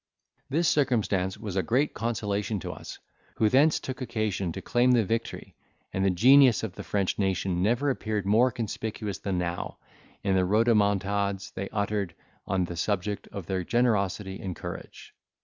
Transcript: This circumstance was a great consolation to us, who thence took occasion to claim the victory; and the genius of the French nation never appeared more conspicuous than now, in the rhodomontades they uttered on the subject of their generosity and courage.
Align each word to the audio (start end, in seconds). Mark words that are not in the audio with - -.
This 0.49 0.67
circumstance 0.67 1.37
was 1.37 1.55
a 1.55 1.61
great 1.61 1.93
consolation 1.93 2.59
to 2.61 2.71
us, 2.71 2.97
who 3.35 3.49
thence 3.49 3.79
took 3.79 4.01
occasion 4.01 4.51
to 4.51 4.59
claim 4.59 4.93
the 4.93 5.05
victory; 5.05 5.55
and 5.93 6.03
the 6.03 6.09
genius 6.09 6.63
of 6.63 6.73
the 6.73 6.81
French 6.83 7.19
nation 7.19 7.61
never 7.61 7.91
appeared 7.91 8.25
more 8.25 8.49
conspicuous 8.49 9.19
than 9.19 9.37
now, 9.37 9.77
in 10.23 10.33
the 10.33 10.41
rhodomontades 10.43 11.51
they 11.51 11.69
uttered 11.69 12.15
on 12.47 12.65
the 12.65 12.77
subject 12.77 13.27
of 13.27 13.45
their 13.45 13.63
generosity 13.63 14.39
and 14.41 14.55
courage. 14.55 15.13